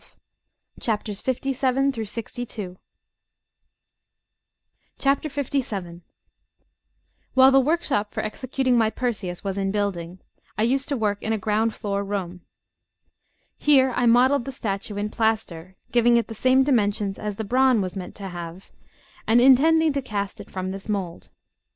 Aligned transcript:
LVII 0.79 1.59
WHILE 7.35 7.51
the 7.51 7.59
workshop 7.59 8.11
for 8.11 8.23
executing 8.23 8.75
my 8.79 8.89
Perseus 8.89 9.43
was 9.43 9.59
in 9.59 9.69
building, 9.69 10.19
I 10.57 10.63
used 10.63 10.89
to 10.89 10.97
work 10.97 11.21
in 11.21 11.31
a 11.33 11.37
ground 11.37 11.75
floor 11.75 12.03
room. 12.03 12.41
Here 13.55 13.91
I 13.95 14.07
modelled 14.07 14.45
the 14.45 14.51
statue 14.51 14.95
in 14.95 15.09
plaster, 15.11 15.75
giving 15.91 16.17
it 16.17 16.25
the 16.25 16.33
same 16.33 16.63
dimensions 16.63 17.19
as 17.19 17.35
the 17.35 17.43
bronze 17.43 17.83
was 17.83 17.95
meanst 17.95 18.15
to 18.15 18.29
have, 18.29 18.71
and 19.27 19.39
intending 19.39 19.93
to 19.93 20.01
cast 20.01 20.41
it 20.41 20.49
from 20.49 20.71
this 20.71 20.89
mould. 20.89 21.29